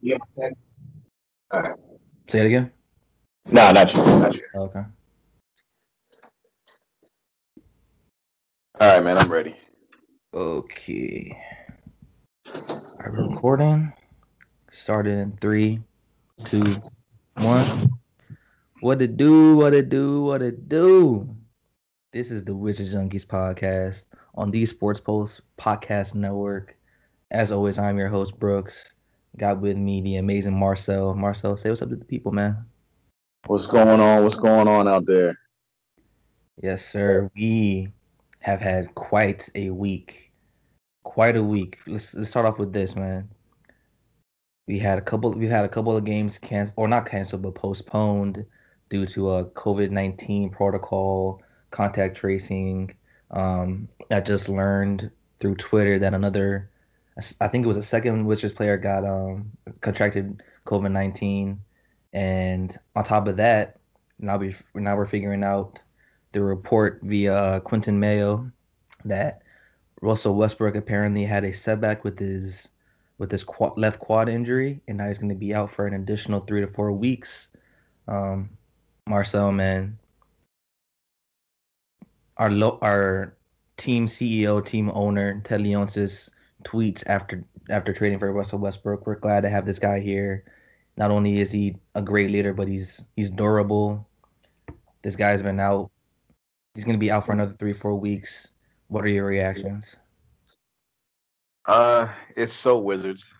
[0.00, 0.16] Yeah.
[1.50, 1.74] All right.
[2.28, 2.72] Say it again.
[3.50, 4.04] No, not you.
[4.04, 4.42] Not you.
[4.54, 4.84] Oh, okay.
[8.80, 9.18] All right, man.
[9.18, 9.54] I'm ready.
[10.32, 11.38] Okay.
[13.00, 13.92] Are we recording?
[14.70, 15.80] Started in three,
[16.46, 16.76] two,
[17.36, 17.90] one.
[18.80, 19.56] What it do?
[19.56, 20.22] What it do?
[20.22, 21.36] What it do?
[22.12, 26.74] This is the Wizard Junkies podcast on the Sports Post Podcast Network.
[27.30, 28.93] As always, I'm your host Brooks.
[29.36, 31.14] Got with me the amazing Marcel.
[31.14, 32.64] Marcel, say what's up to the people, man.
[33.46, 34.22] What's going on?
[34.22, 35.34] What's going on out there?
[36.62, 37.30] Yes, sir.
[37.34, 37.88] We
[38.38, 40.32] have had quite a week.
[41.02, 41.78] Quite a week.
[41.86, 43.28] Let's let's start off with this, man.
[44.66, 45.32] We had a couple.
[45.32, 48.46] We had a couple of games canceled, or not canceled, but postponed
[48.88, 52.94] due to a COVID nineteen protocol, contact tracing.
[53.30, 56.70] Um, I just learned through Twitter that another,
[57.40, 59.50] I think it was a second Wizards player got um
[59.80, 61.60] contracted COVID nineteen,
[62.12, 63.78] and on top of that,
[64.18, 65.80] now we now we're figuring out
[66.32, 68.50] the report via uh, Quinton Mayo
[69.04, 69.42] that
[70.00, 72.68] Russell Westbrook apparently had a setback with his
[73.18, 75.94] with his quad, left quad injury, and now he's going to be out for an
[75.94, 77.48] additional three to four weeks.
[78.08, 78.50] Um,
[79.06, 79.96] Marcel, man,
[82.38, 83.36] our lo- our
[83.76, 86.28] team CEO, team owner Ted Leonsis
[86.62, 89.06] tweets after after trading for Russell Westbrook.
[89.06, 90.44] We're glad to have this guy here.
[90.96, 94.06] Not only is he a great leader, but he's he's durable.
[95.02, 95.90] This guy's been out.
[96.74, 98.48] He's going to be out for another three four weeks.
[98.88, 99.96] What are your reactions?
[101.66, 103.32] Uh, it's so Wizards.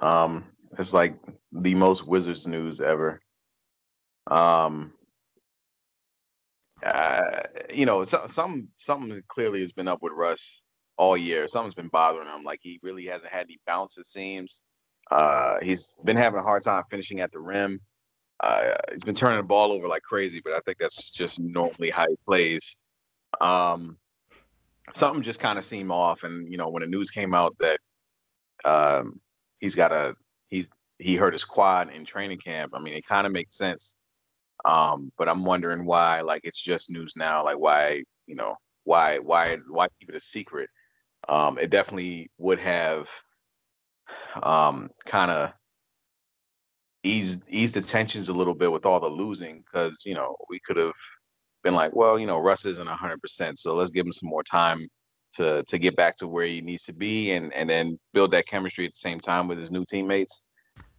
[0.00, 0.44] Um,
[0.78, 1.16] it's like
[1.52, 3.20] the most Wizards news ever.
[4.26, 4.92] Um,
[6.84, 7.40] uh,
[7.72, 10.62] you know, so, some something clearly has been up with Russ
[10.96, 11.48] all year.
[11.48, 12.44] Something's been bothering him.
[12.44, 13.98] Like he really hasn't had any bounce.
[13.98, 14.62] It seems.
[15.10, 17.80] Uh, he's been having a hard time finishing at the rim.
[18.40, 21.90] Uh, he's been turning the ball over like crazy, but I think that's just normally
[21.90, 22.76] how he plays.
[23.40, 23.96] Um,
[24.94, 27.80] something just kind of seemed off, and you know, when the news came out that
[28.64, 29.20] um,
[29.60, 30.16] he's got a
[30.48, 30.68] he's
[30.98, 32.72] he hurt his quad in training camp.
[32.74, 33.94] I mean, it kind of makes sense.
[34.64, 37.44] Um, but I'm wondering why, like, it's just news now.
[37.44, 40.70] Like, why, you know, why, why, why keep it a secret?
[41.28, 43.06] Um, it definitely would have,
[44.42, 45.52] um, kind of
[47.02, 50.60] eased eased the tensions a little bit with all the losing, because you know we
[50.66, 50.92] could have
[51.64, 54.42] been like, well, you know, Russ isn't 100, percent so let's give him some more
[54.42, 54.88] time
[55.36, 58.46] to to get back to where he needs to be, and and then build that
[58.46, 60.42] chemistry at the same time with his new teammates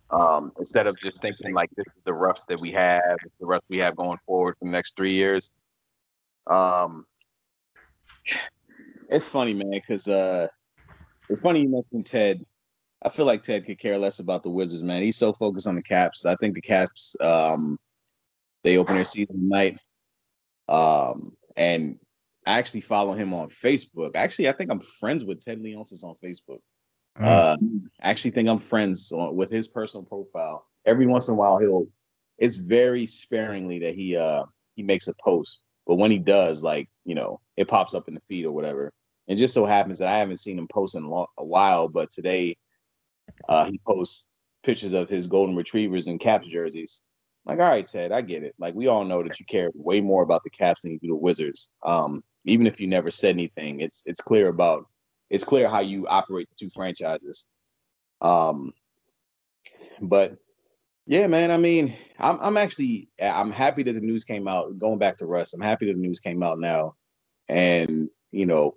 [0.10, 3.64] um, instead of just thinking like this is the roughs that we have, the rest
[3.70, 5.52] we have going forward for the next three years.
[6.48, 7.06] Um,
[9.10, 10.48] it's funny, man, because uh,
[11.30, 12.46] it's funny you mentioned Ted.
[13.04, 15.04] I feel like Ted could care less about the Wizards, man.
[15.04, 16.26] He's so focused on the Caps.
[16.26, 17.78] I think the Caps, um,
[18.64, 19.80] they open their season tonight,
[20.68, 22.00] um, and
[22.46, 24.12] I actually follow him on Facebook.
[24.16, 26.60] Actually, I think I'm friends with Ted Leonsis on Facebook.
[27.20, 27.26] Mm.
[27.26, 27.58] Uh,
[28.02, 30.66] I actually think I'm friends with his personal profile.
[30.86, 31.88] Every once in a while, he'll.
[32.38, 34.44] It's very sparingly that he uh
[34.76, 38.14] he makes a post, but when he does, like you know, it pops up in
[38.14, 38.94] the feed or whatever.
[39.28, 42.56] And just so happens that I haven't seen him post in a, while, but today,
[43.50, 44.30] uh, he posts
[44.64, 47.02] pictures of his golden retrievers and Caps jerseys.
[47.46, 48.56] Like, all right, Ted, I get it.
[48.58, 51.08] Like, we all know that you care way more about the Caps than you do
[51.08, 51.70] the Wizards.
[51.86, 54.86] Um, even if you never said anything, it's it's clear about
[55.30, 57.46] it's clear how you operate the two franchises.
[58.22, 58.74] Um,
[60.02, 60.38] but
[61.06, 61.52] yeah, man.
[61.52, 64.78] I mean, I'm I'm actually I'm happy that the news came out.
[64.80, 66.96] Going back to Russ, I'm happy that the news came out now,
[67.50, 68.76] and you know,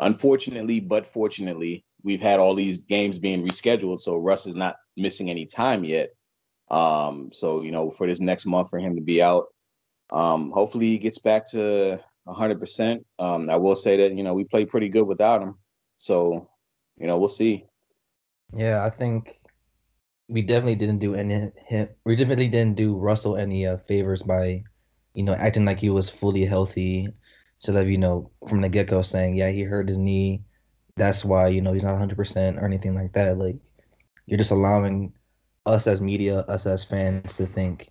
[0.00, 5.30] unfortunately, but fortunately, we've had all these games being rescheduled, so Russ is not missing
[5.30, 6.10] any time yet.
[6.70, 9.46] Um, so you know, for this next month for him to be out,
[10.10, 13.06] um, hopefully he gets back to hundred percent.
[13.18, 15.54] Um, I will say that you know we played pretty good without him,
[15.96, 16.48] so
[16.98, 17.64] you know we'll see.
[18.54, 19.38] Yeah, I think
[20.28, 21.50] we definitely didn't do any.
[22.04, 24.62] We definitely didn't do Russell any uh, favors by,
[25.14, 27.08] you know, acting like he was fully healthy,
[27.60, 30.42] instead of you know from the get go saying yeah he hurt his knee,
[30.96, 33.38] that's why you know he's not hundred percent or anything like that.
[33.38, 33.56] Like
[34.26, 35.12] you're just allowing
[35.66, 37.90] us as media, us as fans to think,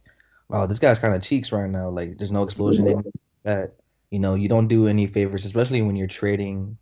[0.50, 1.90] wow, this guy's kind of cheeks right now.
[1.90, 3.04] Like there's no explosion
[3.44, 3.76] that
[4.12, 6.78] you know, you don't do any favors, especially when you're trading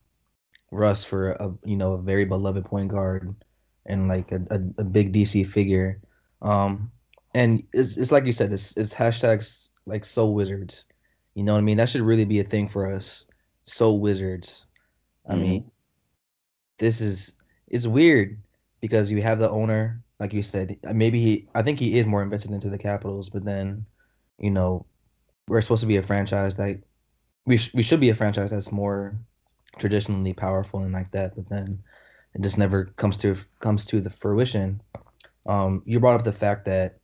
[0.71, 3.35] Russ for a you know a very beloved point guard
[3.85, 6.01] and like a, a, a big DC figure.
[6.41, 6.91] Um,
[7.33, 10.85] and it's it's like you said, it's it's hashtags like so wizards.
[11.35, 11.77] You know what I mean?
[11.77, 13.25] That should really be a thing for us.
[13.63, 14.65] So wizards.
[15.27, 15.41] I mm-hmm.
[15.41, 15.71] mean,
[16.77, 17.33] this is
[17.67, 18.37] it's weird
[18.81, 20.77] because you have the owner, like you said.
[20.93, 23.85] Maybe he, I think he is more invested into the Capitals, but then,
[24.39, 24.85] you know,
[25.47, 26.79] we're supposed to be a franchise that
[27.45, 29.15] we sh- we should be a franchise that's more
[29.77, 31.81] traditionally powerful and like that, but then
[32.33, 34.81] it just never comes to comes to the fruition.
[35.47, 36.99] Um, you brought up the fact that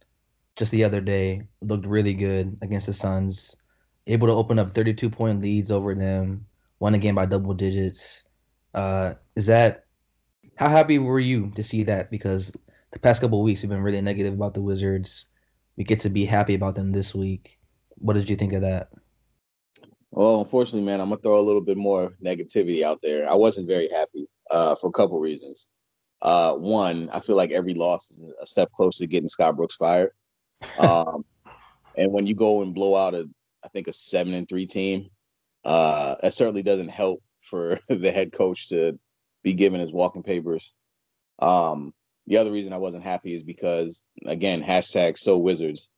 [0.56, 3.56] just the other day looked really good against the Suns,
[4.08, 6.46] able to open up 32 point leads over them,
[6.80, 8.24] won a game by double digits.
[8.74, 9.86] Uh, is that
[10.56, 12.12] how happy were you to see that?
[12.12, 12.52] Because
[12.92, 15.26] the past couple weeks we've been really negative about the Wizards.
[15.78, 17.58] We get to be happy about them this week.
[17.96, 18.90] What did you think of that?
[20.12, 23.30] Well, unfortunately, man, I'm gonna throw a little bit more negativity out there.
[23.32, 25.68] I wasn't very happy uh, for a couple reasons.
[26.22, 29.76] Uh, one, I feel like every loss is a step closer to getting Scott Brooks
[29.76, 30.12] fired.
[30.78, 31.26] Um,
[31.98, 33.28] and when you go and blow out a,
[33.64, 35.10] I think a seven and three team,
[35.64, 38.98] uh, that certainly doesn't help for the head coach to
[39.44, 40.74] be given his walking papers.
[41.40, 41.94] Um,
[42.28, 45.90] the other reason I wasn't happy is because again, hashtag so wizards.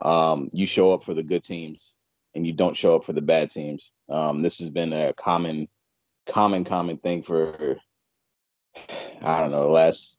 [0.00, 1.94] Um, you show up for the good teams
[2.34, 3.92] and you don't show up for the bad teams.
[4.08, 5.68] Um, this has been a common,
[6.26, 7.76] common, common thing for
[9.22, 10.18] I don't know the last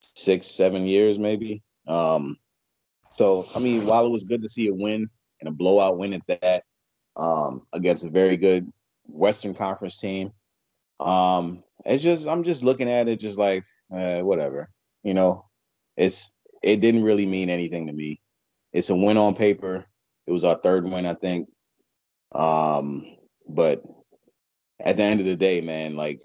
[0.00, 1.62] six, seven years maybe.
[1.86, 2.36] Um,
[3.10, 5.08] so I mean, while it was good to see a win
[5.44, 6.64] and a blowout win at that
[7.16, 8.72] um, against a very good
[9.06, 10.32] Western Conference team,
[11.00, 13.62] um, it's just I'm just looking at it just like
[13.92, 14.70] uh, whatever,
[15.02, 15.44] you know.
[15.96, 16.32] It's
[16.62, 18.20] it didn't really mean anything to me.
[18.72, 19.84] It's a win on paper.
[20.26, 21.48] It was our third win, I think.
[22.34, 23.04] Um,
[23.46, 23.82] but
[24.80, 26.20] at the end of the day, man, like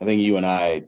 [0.00, 0.84] I think you and I,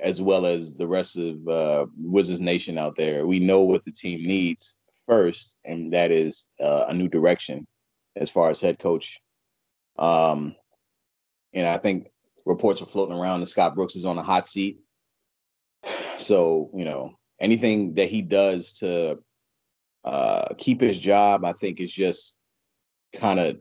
[0.00, 3.92] as well as the rest of uh, Wizards Nation out there, we know what the
[3.92, 4.75] team needs
[5.06, 7.66] first, and that is uh, a new direction
[8.16, 9.20] as far as head coach.
[9.98, 10.54] Um,
[11.52, 12.08] and I think
[12.44, 14.78] reports are floating around that Scott Brooks is on a hot seat.
[16.18, 19.18] So you know anything that he does to
[20.02, 22.38] uh, keep his job, I think is just
[23.14, 23.58] kind of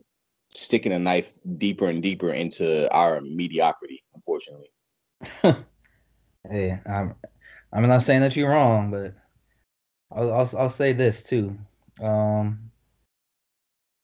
[0.50, 4.69] sticking a knife deeper and deeper into our mediocrity, unfortunately.
[6.50, 7.15] hey, I'm
[7.74, 9.15] I'm not saying that you're wrong, but
[10.11, 11.57] I'll I'll, I'll say this too.
[12.01, 12.71] Um,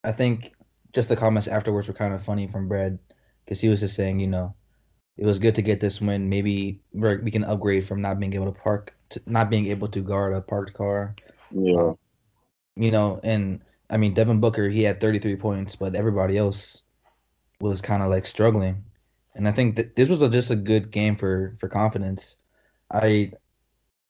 [0.04, 0.54] I think
[0.94, 3.00] just the comments afterwards were kind of funny from Brad
[3.46, 4.54] because he was just saying, you know,
[5.18, 6.30] it was good to get this win.
[6.30, 10.02] Maybe we can upgrade from not being able to park, to not being able to
[10.02, 11.16] guard a parked car.
[11.52, 11.94] Yeah.
[12.76, 16.84] You know, and I mean Devin Booker, he had 33 points, but everybody else
[17.60, 18.84] was kind of like struggling.
[19.36, 22.38] And I think that this was a, just a good game for for confidence.
[22.92, 23.34] I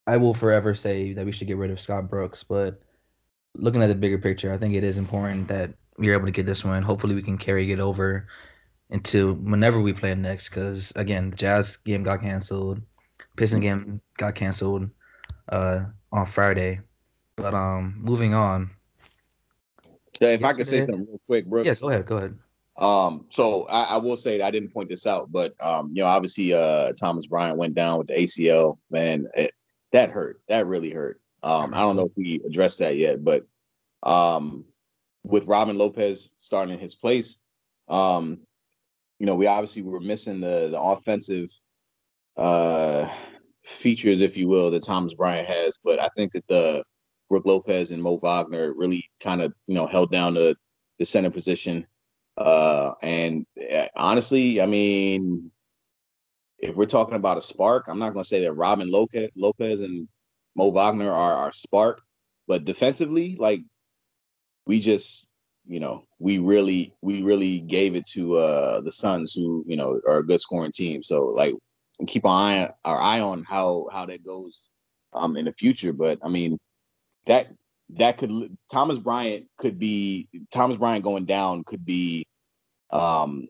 [0.08, 2.82] I will forever say that we should get rid of Scott Brooks, but
[3.56, 6.46] looking at the bigger picture, I think it is important that we're able to get
[6.46, 6.82] this one.
[6.84, 8.28] Hopefully, we can carry it over
[8.90, 10.50] into whenever we play next.
[10.50, 12.82] Because again, the Jazz game got canceled,
[13.38, 14.90] Piston game got canceled
[15.50, 16.80] uh, on Friday.
[17.36, 18.72] But um, moving on.
[20.20, 21.68] Yeah, if I could say something real quick, Brooks.
[21.68, 22.06] Yeah, go ahead.
[22.06, 22.38] Go ahead.
[22.78, 26.08] Um, so I, I, will say I didn't point this out, but um, you know,
[26.08, 28.78] obviously, uh, Thomas Bryant went down with the ACL.
[28.90, 29.52] Man, it,
[29.92, 30.42] that hurt.
[30.48, 31.22] That really hurt.
[31.44, 33.46] Um, I don't know if we addressed that yet, but
[34.04, 34.66] um,
[35.24, 37.38] with Robin Lopez starting in his place,
[37.88, 38.40] um,
[39.20, 41.50] you know, we obviously were missing the the offensive
[42.38, 43.08] uh
[43.64, 45.78] features, if you will, that Thomas Bryant has.
[45.84, 46.84] But I think that the
[47.30, 50.56] Brook Lopez and Mo Wagner really kind of you know held down the
[51.00, 51.86] the center position.
[52.38, 55.52] Uh, and uh, honestly, I mean,
[56.62, 60.08] if we're talking about a spark, I'm not going to say that Robin Lopez, and
[60.56, 62.02] Mo Wagner are our spark,
[62.48, 63.62] but defensively, like
[64.68, 65.28] we just,
[65.66, 70.00] you know, we really, we really gave it to uh the Suns, who you know
[70.08, 71.02] are a good scoring team.
[71.04, 71.56] So like,
[72.08, 74.64] keep our eye our eye on how how that goes
[75.14, 75.94] um in the future.
[75.94, 76.60] But I mean,
[77.26, 77.48] that
[77.92, 82.26] that could Thomas Bryant could be Thomas Bryant going down could be
[82.92, 83.48] um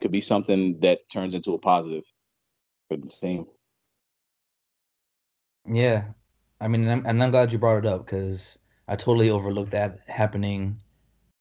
[0.00, 2.02] could be something that turns into a positive
[2.88, 3.46] for the team.
[5.66, 6.04] Yeah,
[6.60, 8.58] I mean, and I'm, and I'm glad you brought it up because
[8.88, 10.82] I totally overlooked that happening.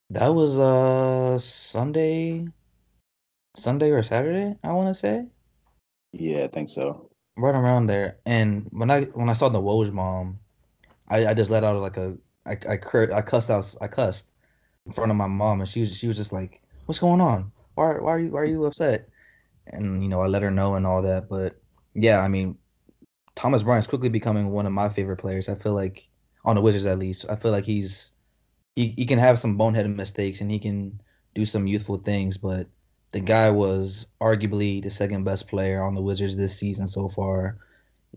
[0.09, 2.47] That was uh Sunday,
[3.55, 5.25] Sunday or Saturday, I want to say.
[6.13, 7.09] Yeah, I think so.
[7.37, 10.39] Right around there, and when I when I saw the Woj bomb
[11.09, 12.17] I, I just let out like a
[12.47, 14.27] I I, cur- I cussed out I cussed
[14.87, 17.53] in front of my mom and she was she was just like, "What's going on?
[17.75, 19.09] Why why are you why are you upset?"
[19.67, 21.29] And you know I let her know and all that.
[21.29, 21.61] But
[21.93, 22.57] yeah, I mean,
[23.35, 25.49] Thomas Bryant's quickly becoming one of my favorite players.
[25.49, 26.09] I feel like
[26.45, 28.11] on the Wizards at least, I feel like he's
[28.75, 31.01] he he can have some boneheaded mistakes and he can
[31.35, 32.67] do some youthful things, but
[33.11, 37.57] the guy was arguably the second best player on the Wizards this season so far.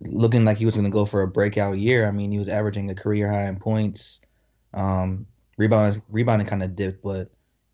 [0.01, 2.07] looking like he was going to go for a breakout year.
[2.09, 4.21] I mean, he was averaging a career high in points.
[4.75, 5.27] Um,
[5.59, 7.31] rebounding, rebounding kind of dipped, but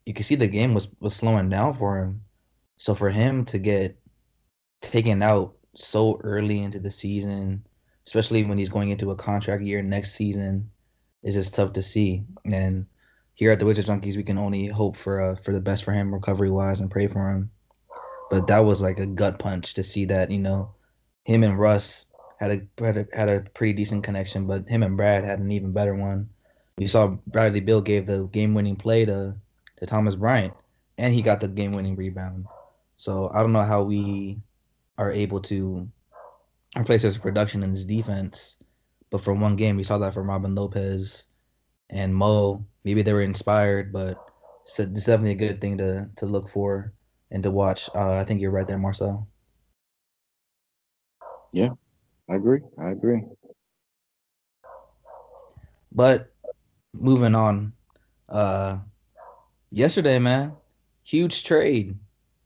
[0.07, 2.23] you can see the game was was slowing down for him.
[2.81, 4.01] So for him to get
[4.81, 7.67] taken out so early into the season,
[8.07, 10.71] especially when he's going into a contract year next season,
[11.23, 12.25] is just tough to see.
[12.51, 12.87] And
[13.35, 15.93] here at the Wizards Junkies, we can only hope for uh, for the best for
[15.93, 17.51] him recovery wise and pray for him.
[18.31, 20.73] But that was like a gut punch to see that you know
[21.25, 22.07] him and Russ
[22.39, 25.53] had a had a, had a pretty decent connection, but him and Brad had an
[25.53, 26.31] even better one.
[26.79, 29.35] We saw Bradley Beal gave the game winning play to
[29.77, 30.55] to Thomas Bryant,
[30.97, 32.47] and he got the game winning rebound.
[33.01, 34.43] So I don't know how we
[34.99, 35.89] are able to
[36.77, 38.59] replace his production in his defense,
[39.09, 41.27] but for one game we saw that from Robin Lopez
[41.89, 42.63] and Mo.
[42.85, 44.21] Maybe they were inspired, but
[44.67, 46.93] it's, a, it's definitely a good thing to to look for
[47.31, 47.89] and to watch.
[47.95, 49.27] Uh, I think you're right there, Marcel.
[51.55, 51.71] Yeah,
[52.29, 52.61] I agree.
[52.79, 53.23] I agree.
[55.91, 56.35] But
[56.93, 57.73] moving on,
[58.29, 58.77] uh,
[59.71, 60.53] yesterday, man,
[61.03, 61.97] huge trade.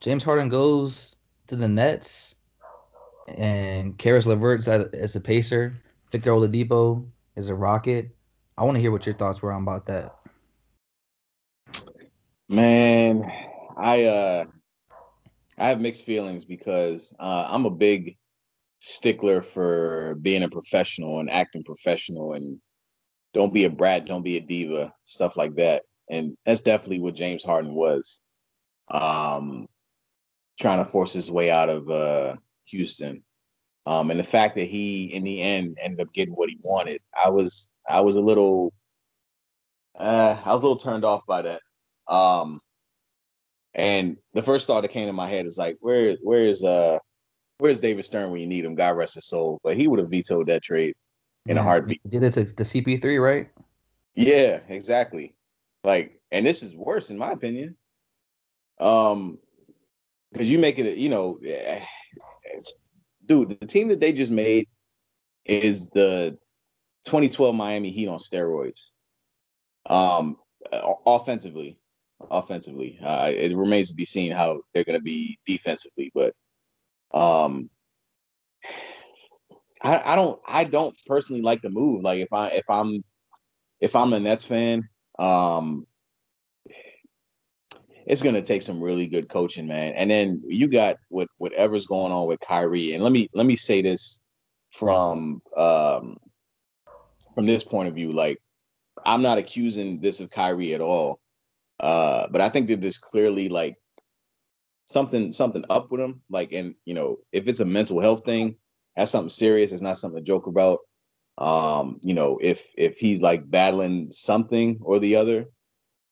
[0.05, 2.35] James Harden goes to the Nets,
[3.39, 5.81] and Caris LeVert as, as a Pacer.
[6.13, 7.07] Victor Oladipo
[7.37, 8.15] is a Rocket.
[8.59, 10.15] I want to hear what your thoughts were on about that.
[12.51, 13.25] Man,
[13.79, 14.45] I uh
[15.57, 18.19] I have mixed feelings because uh, I'm a big
[18.81, 22.61] stickler for being a professional and acting professional and
[23.33, 25.85] don't be a brat, don't be a diva, stuff like that.
[26.11, 28.21] And that's definitely what James Harden was.
[28.91, 29.67] Um
[30.61, 33.23] trying to force his way out of uh Houston.
[33.87, 37.01] Um and the fact that he in the end ended up getting what he wanted,
[37.15, 38.73] I was I was a little
[39.99, 41.61] uh I was a little turned off by that.
[42.09, 42.61] Um
[43.75, 46.99] and the first thought that came to my head is like, where where is uh
[47.59, 48.75] where's David Stern when you need him?
[48.75, 49.61] God rest his soul.
[49.65, 50.95] But he would have vetoed that trade
[51.47, 52.01] in yeah, a heartbeat.
[52.09, 53.51] Did it to the CP3, right?
[54.15, 55.35] Yeah, exactly.
[55.83, 57.77] Like, and this is worse in my opinion.
[58.79, 59.39] Um,
[60.35, 61.39] because you make it, you know,
[63.25, 64.67] dude, the team that they just made
[65.45, 66.37] is the
[67.05, 68.91] 2012 Miami Heat on steroids.
[69.87, 70.37] Um,
[71.07, 71.79] offensively,
[72.31, 76.35] offensively, uh, it remains to be seen how they're going to be defensively, but
[77.13, 77.71] um,
[79.81, 82.03] I, I don't I don't personally like the move.
[82.03, 83.05] Like if I if I'm
[83.81, 85.87] if I'm a Nets fan, um,
[88.07, 89.93] it's gonna take some really good coaching, man.
[89.95, 92.95] And then you got what whatever's going on with Kyrie.
[92.95, 94.21] And let me let me say this
[94.71, 96.17] from um
[97.35, 98.13] from this point of view.
[98.13, 98.39] Like
[99.05, 101.21] I'm not accusing this of Kyrie at all.
[101.81, 103.77] Uh, but I think that there's clearly like
[104.87, 106.23] something something up with him.
[106.31, 108.57] Like, and you know, if it's a mental health thing,
[108.97, 109.73] that's something serious.
[109.73, 110.81] It's not something to joke about.
[111.37, 115.47] Um, you know, if if he's like battling something or the other,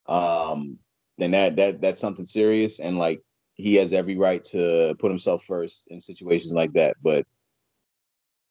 [0.06, 0.78] um,
[1.22, 2.80] then that that that's something serious.
[2.80, 3.20] And like
[3.54, 6.96] he has every right to put himself first in situations like that.
[7.02, 7.24] But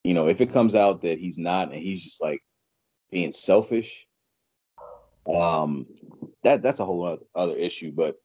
[0.03, 2.39] you know, if it comes out that he's not and he's just like
[3.11, 4.07] being selfish,
[5.33, 5.85] um,
[6.43, 7.91] that that's a whole other issue.
[7.91, 8.15] But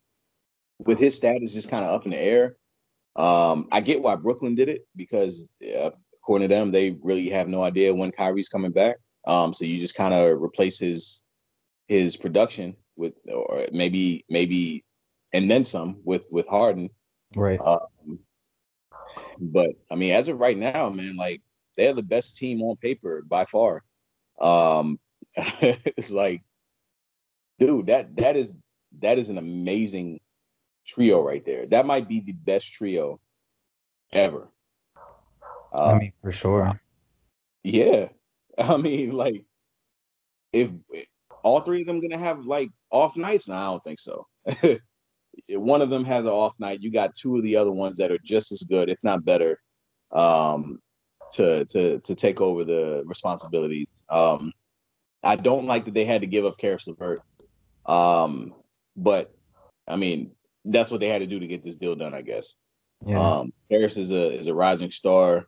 [0.78, 2.56] with his status just kind of up in the air,
[3.16, 5.42] um, I get why Brooklyn did it because
[6.22, 8.96] according to them, they really have no idea when Kyrie's coming back.
[9.26, 11.22] Um, so you just kind of replace his
[11.88, 14.84] his production with, or maybe maybe,
[15.32, 16.90] and then some with with Harden.
[17.34, 17.60] Right.
[17.60, 18.18] Um,
[19.38, 21.42] but I mean, as of right now, man, like
[21.76, 23.82] they're the best team on paper by far.
[24.40, 24.98] Um,
[25.36, 26.42] it's like,
[27.58, 28.56] dude, that that is
[29.00, 30.20] that is an amazing
[30.86, 31.66] trio right there.
[31.66, 33.20] That might be the best trio
[34.12, 34.48] ever.
[35.72, 36.80] Uh, I mean, for sure.
[37.62, 38.08] Yeah,
[38.58, 39.44] I mean, like,
[40.52, 40.70] if
[41.42, 44.26] all three of them gonna have like off nights, no, I don't think so.
[45.50, 46.82] One of them has an off night.
[46.82, 49.60] You got two of the other ones that are just as good, if not better,
[50.12, 50.78] um,
[51.32, 53.88] to to to take over the responsibilities.
[54.08, 54.52] Um,
[55.22, 57.20] I don't like that they had to give up Caris LeVert.
[57.84, 58.54] Um,
[58.96, 59.34] but
[59.86, 60.32] I mean,
[60.64, 62.56] that's what they had to do to get this deal done, I guess.
[63.06, 63.20] Yeah.
[63.20, 65.46] Um, Caris is a is a rising star.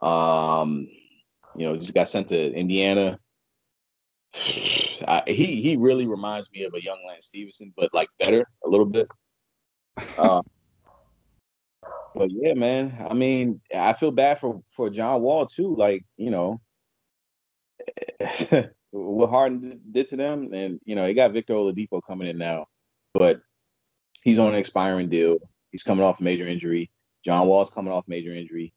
[0.00, 0.88] Um,
[1.56, 3.18] you know, just got sent to Indiana.
[5.06, 8.68] I, he he really reminds me of a young Lance Stephenson, but like better a
[8.68, 9.08] little bit.
[10.16, 10.42] Um,
[12.14, 13.06] but yeah, man.
[13.08, 15.74] I mean, I feel bad for for John Wall too.
[15.76, 16.60] Like you know,
[18.90, 22.66] what Harden did to them, and you know, he got Victor Oladipo coming in now,
[23.14, 23.40] but
[24.22, 25.38] he's on an expiring deal.
[25.70, 26.90] He's coming off a major injury.
[27.24, 28.72] John Wall's coming off major injury.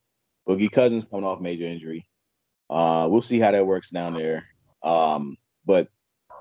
[0.47, 2.07] Boogie Cousins coming off major injury.
[2.69, 4.45] Uh, we'll see how that works down there.
[4.83, 5.89] Um, but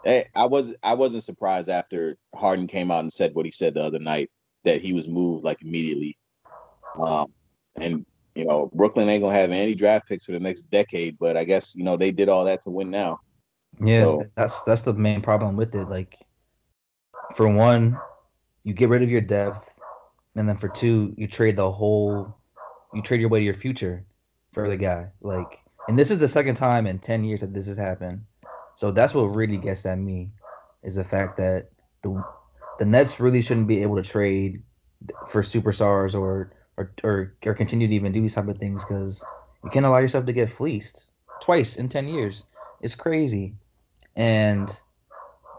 [0.04, 3.74] hey, I was I wasn't surprised after Harden came out and said what he said
[3.74, 4.30] the other night
[4.64, 6.16] that he was moved like immediately.
[7.00, 7.26] Um,
[7.76, 11.36] and you know Brooklyn ain't gonna have any draft picks for the next decade, but
[11.36, 13.18] I guess you know they did all that to win now.
[13.82, 15.88] Yeah, so, that's that's the main problem with it.
[15.88, 16.18] Like,
[17.34, 17.98] for one,
[18.62, 19.74] you get rid of your depth,
[20.36, 22.36] and then for two, you trade the whole,
[22.92, 24.04] you trade your way to your future
[24.52, 25.08] for the guy.
[25.20, 25.58] Like,
[25.88, 28.22] and this is the second time in ten years that this has happened.
[28.76, 30.30] So that's what really gets at me,
[30.82, 31.70] is the fact that
[32.02, 32.22] the
[32.78, 34.62] the Nets really shouldn't be able to trade
[35.26, 39.24] for superstars or or or, or continue to even do these type of things because
[39.62, 41.08] you can't allow yourself to get fleeced
[41.40, 42.44] twice in ten years.
[42.80, 43.54] It's crazy,
[44.16, 44.80] and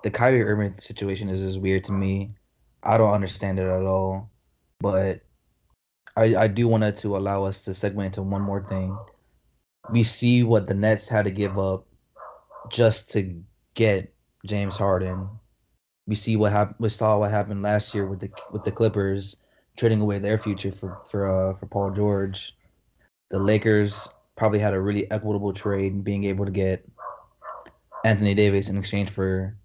[0.03, 2.36] the Kyrie Irving situation is just weird to me.
[2.84, 4.29] I don't understand it at all,
[4.79, 5.22] but
[6.17, 8.95] I I do want to allow us to segue into one more thing.
[9.89, 11.88] We see what the Nets had to give up
[12.69, 13.41] just to
[13.74, 14.13] get
[14.45, 15.27] James Harden.
[16.07, 16.75] We see what happened.
[16.79, 19.36] We saw what happened last year with the with the Clippers
[19.77, 22.55] trading away their future for for uh, for Paul George.
[23.31, 26.88] The Lakers probably had a really equitable trade, being able to get
[28.03, 29.57] Anthony Davis in exchange for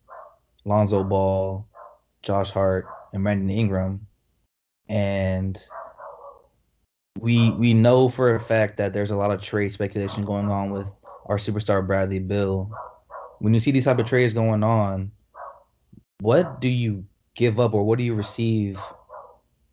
[0.64, 1.66] Lonzo Ball,
[2.22, 4.06] Josh Hart, and Brandon Ingram.
[4.88, 5.62] And
[7.18, 10.70] we we know for a fact that there's a lot of trade speculation going on
[10.70, 10.90] with
[11.26, 12.70] our superstar Bradley Beal.
[13.40, 15.10] When you see these type of trades going on,
[16.20, 17.04] what do you
[17.34, 18.78] give up or what do you receive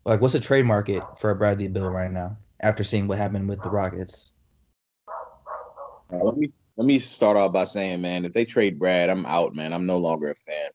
[0.04, 3.46] like, what's the trade market for a Bradley Beal right now after seeing what happened
[3.46, 4.32] with the Rockets?
[6.10, 9.54] Let me let me start off by saying, man, if they trade Brad, I'm out,
[9.54, 9.74] man.
[9.74, 10.70] I'm no longer a fan.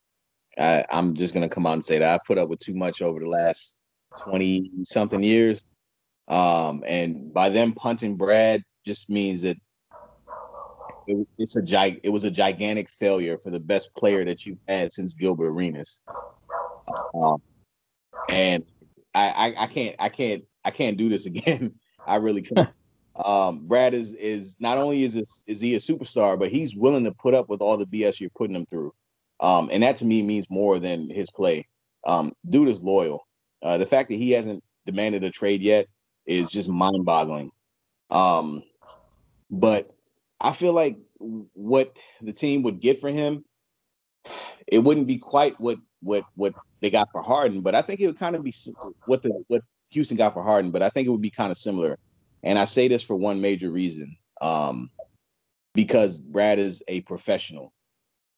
[0.56, 3.02] I, I'm just gonna come out and say that I put up with too much
[3.02, 3.74] over the last
[4.22, 5.64] twenty something years,
[6.28, 9.56] um, and by them punting Brad just means that
[11.06, 14.60] it, it's a gig, it was a gigantic failure for the best player that you've
[14.68, 16.00] had since Gilbert Arenas.
[17.14, 17.40] Um,
[18.28, 18.64] and
[19.14, 21.74] I, I, I can't I can't I can't do this again.
[22.06, 22.68] I really can't.
[23.24, 27.04] um, Brad is is not only is this, is he a superstar, but he's willing
[27.04, 28.92] to put up with all the BS you're putting him through.
[29.40, 31.66] Um, and that to me means more than his play.
[32.06, 33.26] Um, dude is loyal.
[33.62, 35.86] Uh, the fact that he hasn't demanded a trade yet
[36.26, 37.50] is just mind-boggling.
[38.10, 38.62] Um,
[39.50, 39.90] but
[40.40, 43.44] I feel like what the team would get for him,
[44.66, 48.06] it wouldn't be quite what what what they got for Harden, but I think it
[48.06, 48.52] would kind of be
[49.06, 51.56] what the what Houston got for Harden, but I think it would be kind of
[51.56, 51.98] similar.
[52.42, 54.90] And I say this for one major reason, um,
[55.72, 57.72] because Brad is a professional.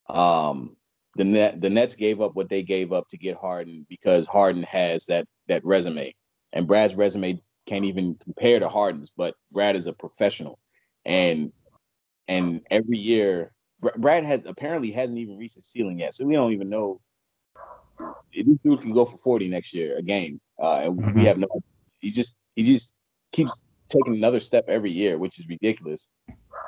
[0.08, 0.76] Um,
[1.16, 4.62] the net the Nets gave up what they gave up to get Harden because Harden
[4.64, 6.14] has that that resume,
[6.52, 9.12] and Brad's resume can't even compare to Harden's.
[9.16, 10.58] But Brad is a professional,
[11.04, 11.52] and
[12.28, 13.52] and every year
[13.96, 17.00] Brad has apparently hasn't even reached the ceiling yet, so we don't even know
[18.34, 20.40] this dude can go for 40 next year a game.
[20.60, 21.18] Uh, and mm-hmm.
[21.18, 21.46] we have no
[22.00, 22.92] he just he just
[23.32, 26.08] keeps taking another step every year, which is ridiculous.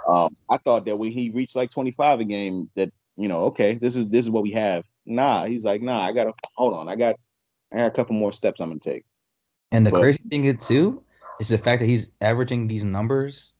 [0.09, 3.75] Um, I thought that when he reached like 25 a game, that you know, okay,
[3.75, 4.85] this is this is what we have.
[5.07, 7.17] Nah, he's like, nah, I gotta hold on, I got
[7.73, 9.05] I got a couple more steps I'm gonna take.
[9.73, 11.03] And the but, crazy thing is too
[11.41, 13.55] is the fact that he's averaging these numbers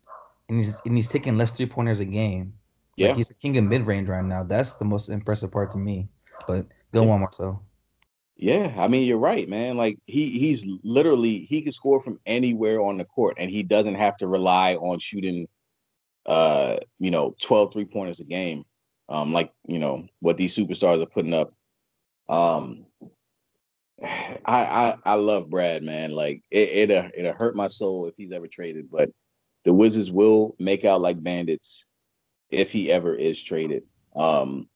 [0.49, 2.55] and he's and he's taking less three pointers a game.
[2.97, 4.43] Yeah, like he's the king of mid range right now.
[4.43, 6.09] That's the most impressive part to me.
[6.47, 7.63] But Go on, Marcel.
[8.37, 9.77] Yeah, I mean you're right, man.
[9.77, 13.97] Like he he's literally he can score from anywhere on the court and he doesn't
[13.97, 15.49] have to rely on shooting
[16.27, 18.65] uh, you know, 12 three pointers a game.
[19.09, 21.51] Um, like, you know, what these superstars are putting up.
[22.29, 22.87] Um
[24.03, 26.13] I I, I love Brad, man.
[26.13, 29.11] Like it it it'll hurt my soul if he's ever traded, but
[29.65, 31.85] the Wizards will make out like bandits
[32.51, 33.83] if he ever is traded.
[34.17, 34.69] Um,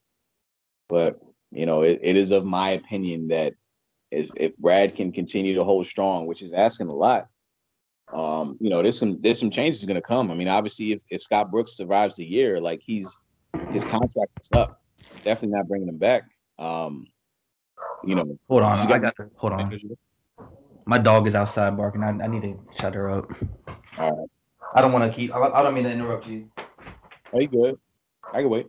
[0.88, 1.18] but
[1.50, 3.54] you know, it, it is of my opinion that
[4.10, 7.28] if, if Brad can continue to hold strong, which is asking a lot,
[8.12, 10.30] um, you know, there's some there's some changes going to come.
[10.30, 13.18] I mean, obviously, if, if Scott Brooks survives the year, like he's
[13.70, 14.80] his contract is up,
[15.24, 16.24] definitely not bringing him back.
[16.58, 17.06] Um,
[18.04, 19.80] you know, hold on, got, I got to, hold on.
[20.84, 22.02] My dog is outside barking.
[22.02, 23.32] I, I need to shut her up.
[23.98, 24.28] All right.
[24.74, 25.34] I don't want to keep.
[25.34, 26.50] I, I don't mean to interrupt you.
[27.32, 27.78] Are you good?
[28.32, 28.66] I can wait.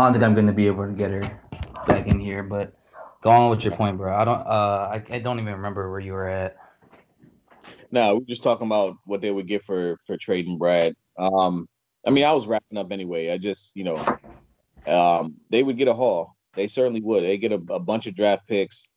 [0.00, 1.20] I don't think I'm gonna be able to get her
[1.86, 2.72] back in here, but
[3.20, 4.16] go on with your point, bro.
[4.16, 6.56] I don't uh I, I don't even remember where you were at.
[7.90, 10.94] No, we're just talking about what they would get for for trading Brad.
[11.18, 11.68] Um,
[12.06, 13.28] I mean, I was wrapping up anyway.
[13.28, 14.18] I just, you know,
[14.86, 16.34] um, they would get a haul.
[16.54, 17.22] They certainly would.
[17.22, 18.88] They get a, a bunch of draft picks,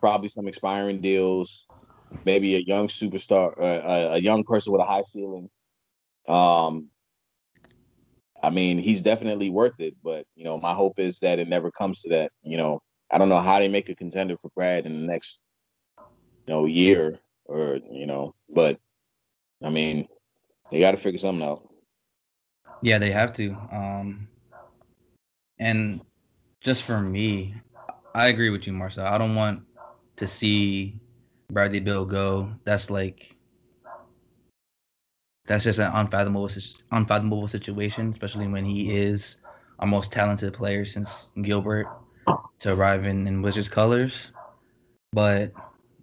[0.00, 1.68] probably some expiring deals,
[2.24, 5.50] maybe a young superstar, uh, a, a young person with a high ceiling.
[6.26, 6.88] Um,
[8.42, 11.70] I mean, he's definitely worth it, but you know, my hope is that it never
[11.70, 12.32] comes to that.
[12.42, 15.42] You know, I don't know how they make a contender for Brad in the next,
[16.46, 18.78] you know, year or you know, but
[19.62, 20.06] I mean,
[20.70, 21.68] they got to figure something out.
[22.82, 23.56] Yeah, they have to.
[23.72, 24.28] Um,
[25.58, 26.00] and
[26.60, 27.54] just for me,
[28.14, 29.06] I agree with you, Marcel.
[29.06, 29.62] I don't want
[30.16, 31.00] to see
[31.50, 32.52] Bradley Beal go.
[32.64, 33.34] That's like
[35.48, 36.48] that's just an unfathomable
[36.92, 39.38] unfathomable situation, especially when he is
[39.80, 41.88] our most talented player since Gilbert
[42.60, 44.30] to arrive in, in Wizards colors.
[45.12, 45.52] But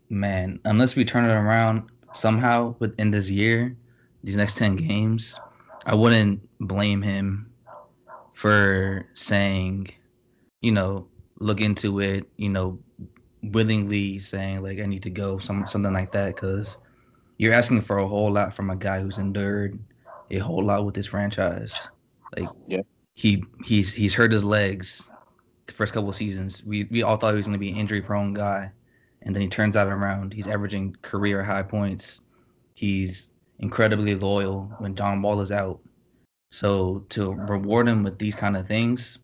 [0.09, 3.77] man, unless we turn it around somehow within this year,
[4.23, 5.39] these next ten games,
[5.85, 7.53] I wouldn't blame him
[8.33, 9.89] for saying,
[10.61, 11.07] you know,
[11.39, 12.79] look into it, you know,
[13.43, 16.77] willingly saying like I need to go, some something like that, because
[17.37, 19.79] you're asking for a whole lot from a guy who's endured
[20.31, 21.89] a whole lot with this franchise.
[22.37, 22.81] Like, yeah,
[23.13, 25.09] he he's he's hurt his legs
[25.67, 26.63] the first couple of seasons.
[26.63, 28.71] We we all thought he was going to be an injury prone guy,
[29.23, 30.33] and then he turns out around.
[30.33, 32.21] He's averaging career high points.
[32.73, 35.79] He's incredibly loyal when John Wall is out.
[36.49, 39.17] So to reward him with these kind of things,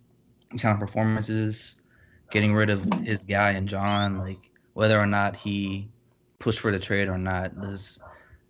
[0.51, 1.77] these kind of performances,
[2.31, 5.90] getting rid of his guy and John, like whether or not he
[6.41, 7.99] pushed for the trade or not, is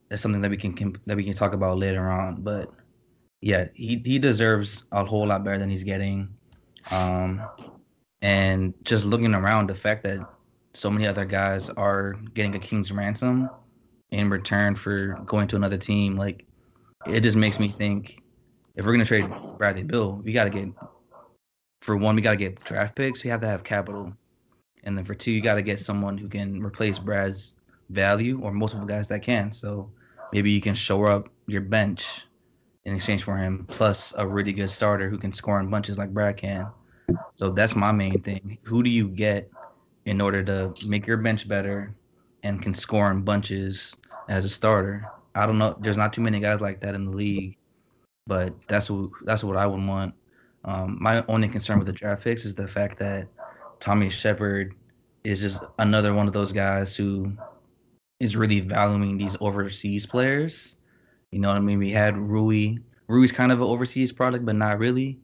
[0.09, 2.41] is something that we can, can that we can talk about later on.
[2.41, 2.71] But
[3.41, 6.29] yeah, he he deserves a whole lot better than he's getting.
[6.89, 7.41] Um,
[8.21, 10.19] and just looking around, the fact that
[10.73, 13.49] so many other guys are getting a king's ransom
[14.11, 16.45] in return for going to another team, like
[17.07, 18.21] it just makes me think
[18.75, 20.69] if we're gonna trade Bradley Beal, we gotta get
[21.81, 23.23] for one, we gotta get draft picks.
[23.23, 24.13] We have to have capital,
[24.83, 27.55] and then for two, you gotta get someone who can replace Brad's
[27.91, 29.51] value or multiple guys that can.
[29.51, 29.91] So
[30.33, 32.07] maybe you can shore up your bench
[32.85, 36.13] in exchange for him, plus a really good starter who can score in bunches like
[36.13, 36.67] Brad can.
[37.35, 38.57] So that's my main thing.
[38.63, 39.49] Who do you get
[40.05, 41.93] in order to make your bench better
[42.43, 43.95] and can score in bunches
[44.29, 45.05] as a starter?
[45.35, 45.77] I don't know.
[45.79, 47.57] There's not too many guys like that in the league,
[48.27, 50.13] but that's what that's what I would want.
[50.63, 53.27] Um, my only concern with the draft picks is the fact that
[53.79, 54.75] Tommy Sheppard
[55.23, 57.31] is just another one of those guys who
[58.21, 60.75] is really valuing these overseas players.
[61.31, 61.79] You know what I mean?
[61.79, 62.75] We had Rui.
[63.07, 65.17] Rui's kind of an overseas product, but not really.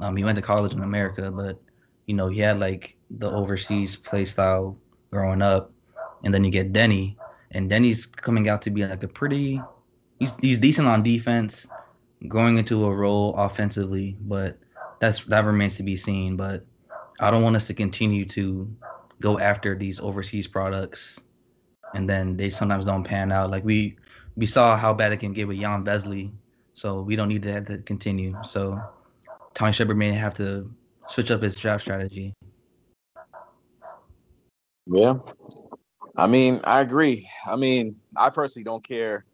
[0.00, 1.60] Um, he went to college in America, but
[2.06, 4.78] you know he had like the overseas play style
[5.10, 5.72] growing up,
[6.22, 7.16] and then you get Deni,
[7.50, 9.60] and Deni's coming out to be like a pretty.
[10.20, 11.66] He's he's decent on defense,
[12.28, 14.58] going into a role offensively, but
[15.00, 16.36] that's that remains to be seen.
[16.36, 16.64] But
[17.18, 18.72] I don't want us to continue to
[19.20, 21.18] go after these overseas products
[21.94, 23.50] and then they sometimes don't pan out.
[23.50, 23.96] Like we
[24.36, 26.30] we saw how bad it can get with Jan Vesely,
[26.74, 28.36] so we don't need that to continue.
[28.44, 28.80] So
[29.54, 30.70] Tommy Sheppard may have to
[31.06, 32.34] switch up his draft strategy.
[34.86, 35.14] Yeah,
[36.16, 37.28] I mean, I agree.
[37.46, 39.24] I mean, I personally don't care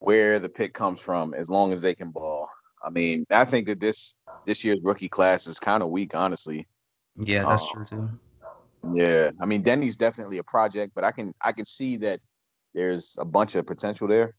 [0.00, 2.48] where the pick comes from as long as they can ball.
[2.82, 6.66] I mean, I think that this this year's rookie class is kind of weak, honestly.
[7.16, 8.10] Yeah, that's uh, true too.
[8.92, 12.20] Yeah, I mean Deni's definitely a project, but I can I can see that
[12.74, 14.34] there's a bunch of potential there.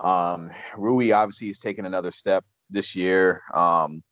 [0.00, 4.02] Um, Rui obviously is taking another step this year, um,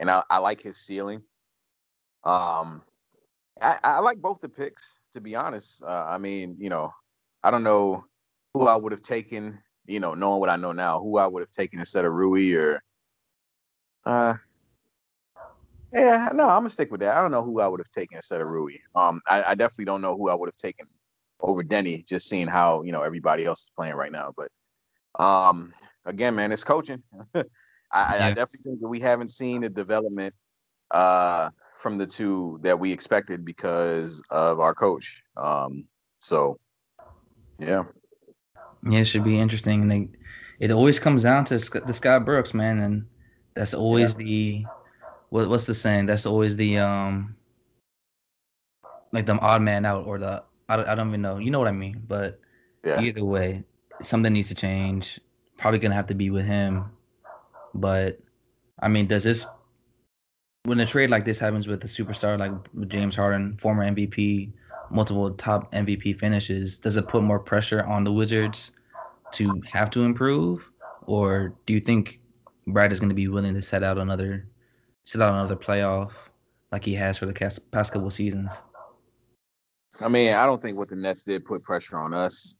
[0.00, 1.22] and I, I like his ceiling.
[2.24, 2.82] Um,
[3.60, 5.82] I, I like both the picks to be honest.
[5.82, 6.90] Uh, I mean, you know,
[7.42, 8.04] I don't know
[8.54, 9.58] who I would have taken.
[9.86, 12.54] You know, knowing what I know now, who I would have taken instead of Rui
[12.54, 12.80] or
[14.04, 14.34] uh,
[15.92, 17.16] yeah, no, I'm gonna stick with that.
[17.16, 18.74] I don't know who I would have taken instead of Rui.
[18.94, 20.86] Um, I, I definitely don't know who I would have taken
[21.40, 24.32] over Deni, just seeing how you know everybody else is playing right now.
[24.36, 24.50] But
[25.22, 25.72] um,
[26.06, 27.02] again, man, it's coaching.
[27.34, 27.42] I,
[28.16, 28.26] yeah.
[28.26, 30.34] I, definitely think that we haven't seen the development
[30.92, 35.22] uh, from the two that we expected because of our coach.
[35.36, 35.84] Um,
[36.18, 36.58] so
[37.58, 37.84] yeah,
[38.88, 39.82] yeah, it should be interesting.
[39.82, 40.08] And they,
[40.58, 43.04] it always comes down to the Scott Brooks, man, and
[43.54, 44.24] that's always yeah.
[44.24, 44.66] the
[45.32, 46.04] what what's the saying?
[46.04, 47.34] That's always the um
[49.12, 51.38] like the odd man out or the I don't, I don't even know.
[51.38, 52.02] You know what I mean?
[52.06, 52.38] But
[52.84, 53.00] yeah.
[53.00, 53.64] either way,
[54.02, 55.18] something needs to change.
[55.56, 56.84] Probably gonna have to be with him.
[57.72, 58.20] But
[58.80, 59.46] I mean, does this
[60.64, 62.52] when a trade like this happens with a superstar like
[62.88, 64.52] James Harden, former MVP,
[64.90, 68.72] multiple top MVP finishes, does it put more pressure on the Wizards
[69.32, 70.62] to have to improve,
[71.06, 72.20] or do you think
[72.66, 74.46] Brad is going to be willing to set out another,
[75.04, 76.10] set out another playoff
[76.70, 78.52] like he has for the past couple seasons?
[80.00, 82.56] I mean, I don't think what the Nets did put pressure on us.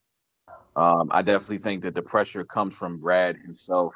[0.76, 3.94] Um, I definitely think that the pressure comes from Brad himself.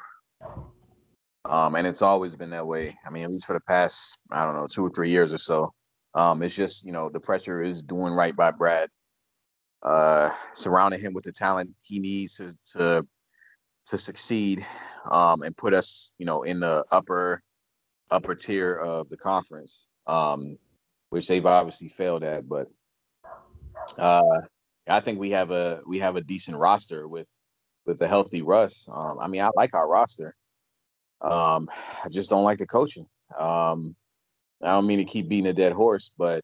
[1.45, 2.97] Um, and it's always been that way.
[3.05, 5.37] I mean, at least for the past, I don't know, two or three years or
[5.37, 5.71] so.
[6.13, 8.89] Um, it's just, you know, the pressure is doing right by Brad,
[9.83, 13.07] uh, surrounding him with the talent he needs to to
[13.85, 14.65] to succeed,
[15.11, 17.41] um, and put us, you know, in the upper
[18.09, 20.57] upper tier of the conference, um,
[21.09, 22.47] which they've obviously failed at.
[22.47, 22.67] But
[23.97, 24.41] uh,
[24.87, 27.27] I think we have a we have a decent roster with
[27.85, 28.87] with a healthy Russ.
[28.91, 30.35] Um, I mean, I like our roster.
[31.21, 31.69] Um,
[32.03, 33.07] I just don't like the coaching.
[33.37, 33.95] Um,
[34.61, 36.41] I don't mean to keep beating a dead horse, but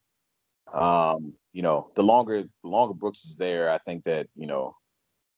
[0.73, 4.76] um, you know, the longer the longer Brooks is there, I think that you know,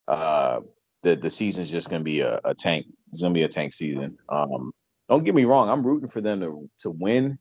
[0.08, 0.60] uh,
[1.02, 2.86] the the season's just going to be a, a, tank.
[3.10, 4.16] It's going to be a tank season.
[4.28, 4.72] Um,
[5.08, 5.68] don't get me wrong.
[5.68, 7.38] I'm rooting for them to to win.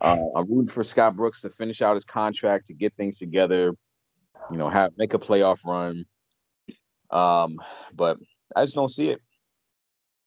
[0.00, 3.72] Uh, I'm rooting for Scott Brooks to finish out his contract to get things together.
[4.50, 6.04] You know, have make a playoff run.
[7.10, 7.58] Um,
[7.94, 8.18] but
[8.54, 9.20] I just don't see it.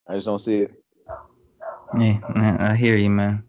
[0.08, 0.74] I just don't see it.
[1.98, 3.44] Yeah, I hear you, man.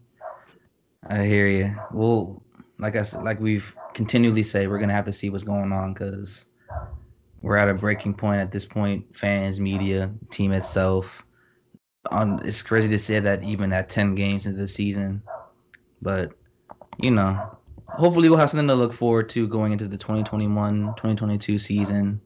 [1.07, 1.75] I hear you.
[1.91, 2.43] Well,
[2.77, 5.93] like I said, like we've continually say, we're gonna have to see what's going on
[5.93, 6.45] because
[7.41, 9.05] we're at a breaking point at this point.
[9.15, 11.23] Fans, media, team itself.
[12.09, 15.21] On it's crazy to say that even at ten games into the season,
[16.01, 16.33] but
[16.97, 22.21] you know, hopefully we'll have something to look forward to going into the 2021-2022 season.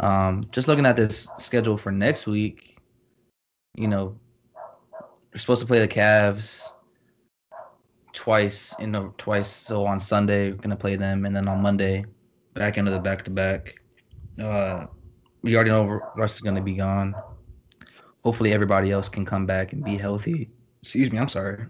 [0.00, 2.76] Um, just looking at this schedule for next week,
[3.74, 4.18] you know,
[5.32, 6.62] we're supposed to play the Cavs
[8.12, 9.48] twice in the twice.
[9.48, 12.04] So on Sunday we're gonna play them, and then on Monday,
[12.54, 13.74] back into the back to back.
[14.42, 14.86] Uh,
[15.42, 17.14] we already know Russ is gonna be gone.
[18.26, 20.50] Hopefully everybody else can come back and be healthy.
[20.82, 21.64] Excuse me, I'm sorry.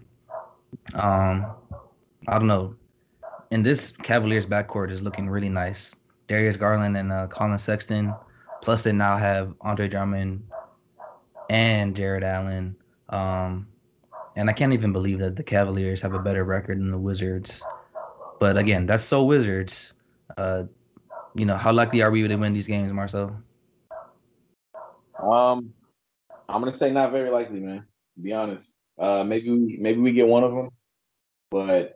[0.95, 1.45] Um,
[2.27, 2.75] I don't know.
[3.51, 5.95] And this Cavaliers backcourt is looking really nice.
[6.27, 8.11] Darius Garland and uh, Collin Sexton.
[8.63, 10.41] Plus, they now have Andre Drummond
[11.51, 12.75] and Jarrett Allen.
[13.09, 13.67] Um,
[14.35, 17.61] and I can't even believe that the Cavaliers have a better record than the Wizards.
[18.39, 19.93] But again, that's so Wizards.
[20.39, 20.63] Uh,
[21.35, 23.43] you know, how likely are we to win these games, Marcel?
[25.21, 25.71] Um,
[26.49, 27.85] I'm gonna say not very likely, man.
[28.21, 30.69] Be honest, uh, maybe we, maybe we get one of them,
[31.51, 31.95] but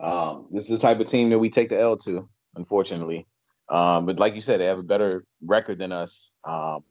[0.00, 3.26] um, this is the type of team that we take the L to, unfortunately.
[3.68, 6.32] Um, but like you said, they have a better record than us.
[6.44, 6.84] Um,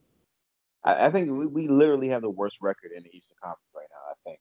[0.84, 3.88] I, I think we, we literally have the worst record in the Eastern Conference right
[3.90, 4.12] now.
[4.12, 4.40] I think.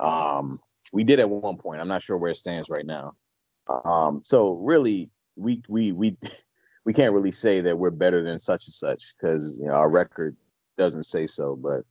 [0.00, 0.60] Um,
[0.92, 1.80] we did at one point.
[1.80, 3.14] I'm not sure where it stands right now.
[3.84, 6.16] Um, so really, we we we
[6.84, 9.90] we can't really say that we're better than such and such because you know, our
[9.90, 10.36] record
[10.80, 11.56] doesn't say so.
[11.56, 11.84] But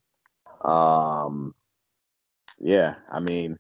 [0.70, 1.54] um,
[2.60, 3.58] yeah, I mean,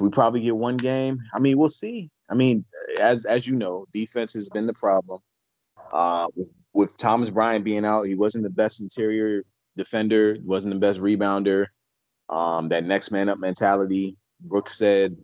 [0.00, 1.18] we probably get one game.
[1.34, 2.10] I mean, we'll see.
[2.30, 2.64] I mean,
[2.98, 5.20] as as you know, defense has been the problem.
[5.92, 9.42] Uh, with with Thomas Bryant being out, he wasn't the best interior
[9.76, 11.66] defender, wasn't the best rebounder.
[12.28, 14.16] Um, that next man up mentality.
[14.42, 15.16] Brooks said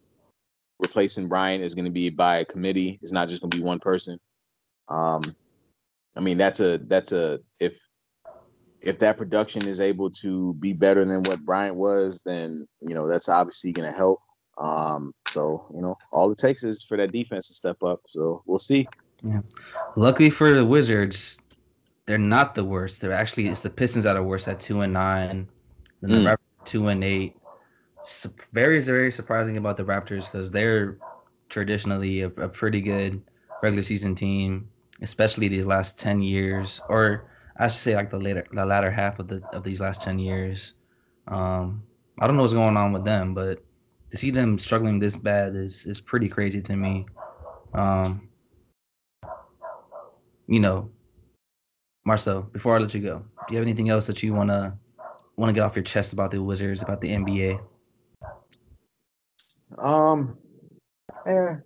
[0.80, 2.98] replacing Bryant is going to be by a committee.
[3.00, 4.18] It's not just going to be one person.
[4.88, 5.36] Um,
[6.16, 7.78] I mean, that's a that's a if
[8.86, 13.08] if that production is able to be better than what Bryant was, then you know
[13.08, 14.20] that's obviously going to help.
[14.58, 18.00] Um, so you know, all it takes is for that defense to step up.
[18.06, 18.86] So we'll see.
[19.24, 19.40] Yeah.
[19.96, 21.38] Luckily for the Wizards,
[22.06, 23.00] they're not the worst.
[23.00, 25.48] They're actually it's the Pistons that are worse at two and nine,
[26.00, 26.32] then the mm.
[26.32, 27.36] Raptors two and eight.
[28.52, 30.96] Very very surprising about the Raptors because they're
[31.48, 33.20] traditionally a, a pretty good
[33.64, 34.68] regular season team,
[35.02, 37.24] especially these last ten years, or
[37.58, 40.18] I should say like the later the latter half of the of these last ten
[40.18, 40.74] years.
[41.28, 41.82] Um,
[42.20, 43.64] I don't know what's going on with them, but
[44.10, 47.06] to see them struggling this bad is is pretty crazy to me.
[47.74, 48.28] Um,
[50.46, 50.90] you know,
[52.04, 54.78] Marcel, before I let you go, do you have anything else that you wanna
[55.36, 57.60] wanna get off your chest about the Wizards, about the NBA?
[59.78, 60.38] Um,
[61.26, 61.56] yeah,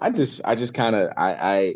[0.00, 1.74] I just I just kind of I I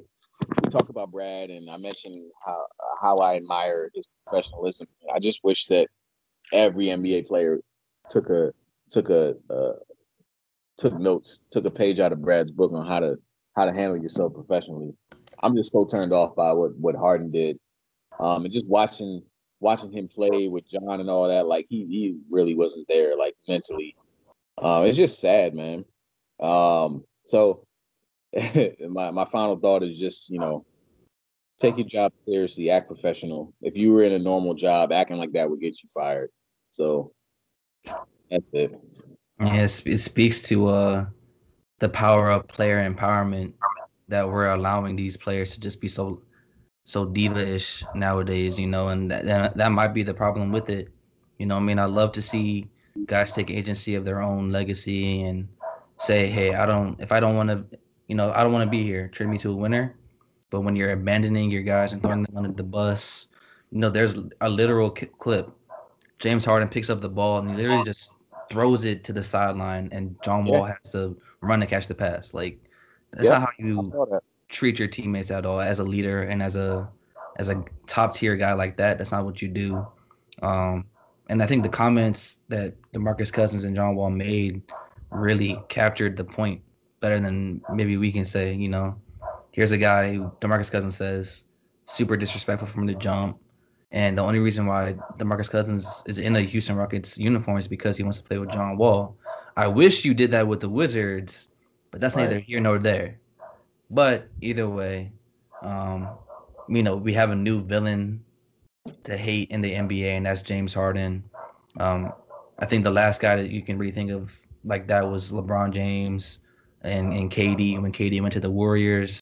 [0.76, 2.66] talk about Brad and I mentioned how
[3.00, 4.86] how I admire his professionalism.
[5.14, 5.88] I just wish that
[6.52, 7.60] every NBA player
[8.10, 8.52] took a
[8.90, 9.72] took a uh,
[10.76, 13.16] took notes, took a page out of Brad's book on how to
[13.54, 14.92] how to handle yourself professionally.
[15.42, 17.58] I'm just so turned off by what what Harden did,
[18.20, 19.22] um, and just watching
[19.60, 21.46] watching him play with John and all that.
[21.46, 23.96] Like he he really wasn't there, like mentally.
[24.58, 25.84] Uh, it's just sad, man.
[26.40, 27.65] Um, so
[28.88, 30.64] my my final thought is just you know
[31.58, 33.52] take your job seriously, act professional.
[33.62, 36.30] If you were in a normal job, acting like that would get you fired.
[36.70, 37.12] So
[38.30, 38.78] that's it.
[39.40, 41.06] Yeah, it speaks to uh
[41.78, 43.52] the power of player empowerment
[44.08, 46.22] that we're allowing these players to just be so
[46.84, 50.88] so diva-ish nowadays, you know, and that, that that might be the problem with it.
[51.38, 52.70] You know, I mean, I love to see
[53.06, 55.48] guys take agency of their own legacy and
[55.98, 58.70] say, "Hey, I don't if I don't want to, you know, I don't want to
[58.70, 59.08] be here.
[59.08, 59.96] Trade me to a winner."
[60.50, 63.26] But when you're abandoning your guys and throwing them under the bus,
[63.70, 65.50] you know, there's a literal clip.
[66.18, 68.12] James Harden picks up the ball and he literally just
[68.50, 72.32] throws it to the sideline, and John Wall has to run to catch the pass.
[72.32, 72.58] Like
[73.12, 73.40] that's yep.
[73.40, 76.88] not how you treat your teammates at all as a leader and as a
[77.38, 78.98] as a top tier guy like that.
[78.98, 79.86] That's not what you do.
[80.42, 80.86] Um,
[81.28, 84.62] and I think the comments that DeMarcus Cousins and John Wall made
[85.10, 86.62] really captured the point
[87.00, 88.52] better than maybe we can say.
[88.54, 88.96] You know,
[89.52, 91.44] here's a guy who DeMarcus Cousins says
[91.86, 93.38] super disrespectful from the jump.
[93.92, 97.96] And the only reason why DeMarcus Cousins is in a Houston Rockets uniform is because
[97.96, 99.16] he wants to play with John Wall.
[99.56, 101.48] I wish you did that with the Wizards,
[101.90, 102.24] but that's right.
[102.24, 103.18] neither here nor there.
[103.90, 105.12] But either way,
[105.62, 106.08] um,
[106.68, 108.22] you know, we have a new villain
[109.04, 111.24] to hate in the NBA, and that's James Harden.
[111.78, 112.12] Um,
[112.58, 115.72] I think the last guy that you can really think of like that was LeBron
[115.72, 116.40] James
[116.86, 119.20] and, and KD when KD went to the Warriors.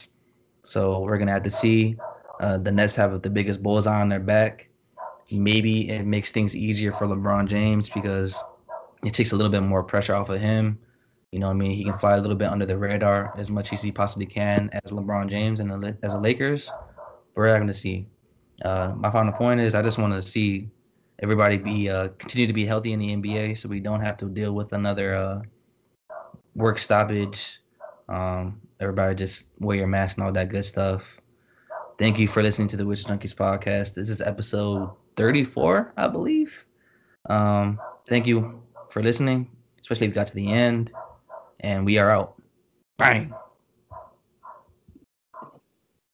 [0.63, 1.97] So we're gonna have to see.
[2.41, 4.69] Uh, the Nets have the biggest bullseye on their back.
[5.31, 8.37] Maybe it makes things easier for LeBron James because
[9.05, 10.79] it takes a little bit more pressure off of him.
[11.33, 13.73] You know, I mean, he can fly a little bit under the radar as much
[13.73, 16.71] as he possibly can as LeBron James and as the Lakers.
[17.35, 18.07] We're going to see.
[18.65, 20.71] Uh, my final point is I just want to see
[21.21, 24.27] everybody be uh, continue to be healthy in the NBA, so we don't have to
[24.27, 25.43] deal with another uh,
[26.55, 27.61] work stoppage.
[28.09, 31.19] Um, everybody just wear your mask and all that good stuff.
[31.99, 33.95] Thank you for listening to the Wizards Junkies podcast.
[33.95, 36.65] This is episode 34, I believe.
[37.31, 39.49] Um, thank you for listening,
[39.81, 40.93] especially if you got to the end.
[41.61, 42.41] And we are out.
[42.99, 43.35] Bang.